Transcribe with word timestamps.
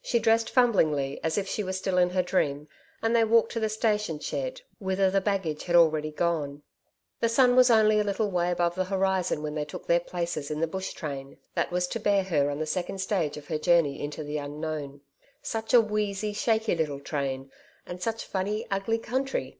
She 0.00 0.18
dressed 0.18 0.48
fumblingly 0.48 1.20
as 1.22 1.36
if 1.36 1.46
she 1.46 1.62
were 1.62 1.74
still 1.74 1.98
in 1.98 2.08
her 2.08 2.22
dream, 2.22 2.68
and 3.02 3.14
they 3.14 3.22
walked 3.24 3.52
to 3.52 3.60
the 3.60 3.68
station 3.68 4.18
shed 4.18 4.62
whither 4.78 5.10
the 5.10 5.20
baggage 5.20 5.64
had 5.64 5.76
already 5.76 6.10
gone. 6.10 6.62
The 7.20 7.28
sun 7.28 7.54
was 7.54 7.70
only 7.70 8.00
a 8.00 8.02
little 8.02 8.30
way 8.30 8.50
above 8.50 8.76
the 8.76 8.86
horizon 8.86 9.42
when 9.42 9.54
they 9.56 9.66
took 9.66 9.86
their 9.86 10.00
places 10.00 10.50
in 10.50 10.60
the 10.60 10.66
bush 10.66 10.94
train 10.94 11.36
that 11.54 11.70
was 11.70 11.86
to 11.88 12.00
bear 12.00 12.22
her 12.24 12.48
on 12.50 12.60
the 12.60 12.64
second 12.64 13.02
stage 13.02 13.36
of 13.36 13.48
her 13.48 13.58
journey 13.58 14.00
into 14.02 14.24
the 14.24 14.38
Unknown. 14.38 15.02
Such 15.42 15.74
a 15.74 15.82
wheezy, 15.82 16.32
shaky 16.32 16.74
little 16.74 17.00
train, 17.00 17.50
and 17.84 18.02
such 18.02 18.24
funny, 18.24 18.66
ugly 18.70 18.96
country! 18.96 19.58